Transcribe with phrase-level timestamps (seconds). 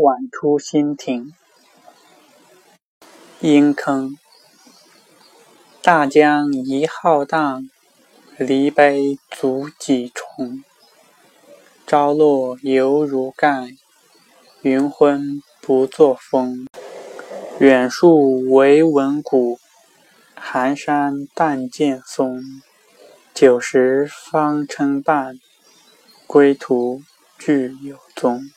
[0.00, 1.34] 晚出新亭。
[3.40, 4.16] 阴坑。
[5.82, 7.68] 大江一浩荡，
[8.38, 10.64] 离悲足几重。
[11.86, 13.76] 朝落犹如盖，
[14.62, 16.66] 云昏不作风。
[17.58, 19.58] 远树为闻古，
[20.34, 22.42] 寒山但见松。
[23.34, 25.38] 九十方称半，
[26.26, 27.02] 归途
[27.38, 28.50] 俱有踪。